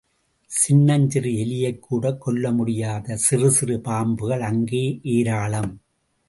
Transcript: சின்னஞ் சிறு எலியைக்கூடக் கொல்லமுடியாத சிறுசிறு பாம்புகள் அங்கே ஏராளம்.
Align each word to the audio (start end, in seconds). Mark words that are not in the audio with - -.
சின்னஞ் 0.51 1.05
சிறு 1.07 1.31
எலியைக்கூடக் 1.43 2.17
கொல்லமுடியாத 2.23 3.15
சிறுசிறு 3.15 3.77
பாம்புகள் 3.79 4.39
அங்கே 4.41 4.83
ஏராளம். 5.03 5.71